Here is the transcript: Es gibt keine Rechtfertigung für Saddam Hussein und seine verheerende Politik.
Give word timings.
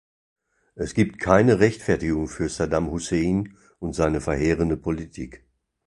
Es 0.73 0.95
gibt 0.95 1.19
keine 1.19 1.59
Rechtfertigung 1.59 2.27
für 2.27 2.49
Saddam 2.49 2.89
Hussein 2.89 3.55
und 3.77 3.93
seine 3.93 4.19
verheerende 4.19 4.75
Politik. 4.75 5.45